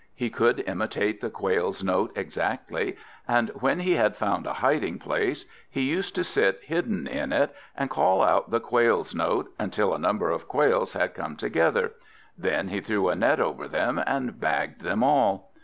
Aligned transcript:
He 0.15 0.31
could 0.31 0.61
imitate 0.65 1.21
the 1.21 1.29
quail's 1.29 1.83
note 1.83 2.11
exactly; 2.15 2.97
and 3.27 3.49
when 3.49 3.81
he 3.81 3.93
had 3.97 4.15
found 4.17 4.47
a 4.47 4.53
hiding 4.53 4.97
place, 4.97 5.45
he 5.69 5.81
used 5.83 6.15
to 6.15 6.23
sit 6.23 6.59
hidden 6.63 7.05
in 7.05 7.31
it, 7.31 7.53
and 7.77 7.87
call 7.87 8.23
out 8.23 8.49
the 8.49 8.59
quail's 8.59 9.13
note, 9.13 9.51
until 9.59 9.93
a 9.93 9.99
number 9.99 10.31
of 10.31 10.47
quails 10.47 10.93
had 10.93 11.13
come 11.13 11.35
together; 11.35 11.91
then 12.35 12.69
he 12.69 12.81
threw 12.81 13.09
a 13.09 13.15
net 13.15 13.39
over 13.39 13.67
them, 13.67 14.01
and 14.07 14.39
bagged 14.39 14.81
them 14.81 15.03
all. 15.03 15.51